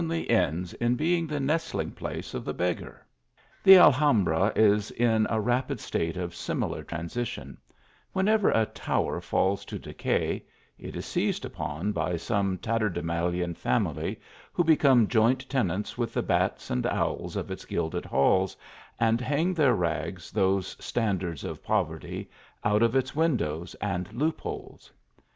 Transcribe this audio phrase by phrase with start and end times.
[0.01, 2.57] \l ends in being the nestling place of th c.
[2.57, 3.05] beggar.
[3.63, 7.59] The Alhimbra is in a rapid state of similar transition:
[8.11, 10.43] whenever a tower falls to decay,
[10.79, 14.19] it is seized upon by some tatterdemalion family,
[14.51, 18.57] who become joint tenants with the bats and owls of its gilded halls,
[18.99, 22.27] and hang their rags, those standards of poverty,
[22.63, 24.91] out of its windows and loop holes.